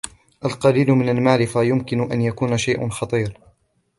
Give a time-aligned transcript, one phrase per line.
[0.45, 3.37] القليل من المعرفة يمكن أن يكون شيء خطير.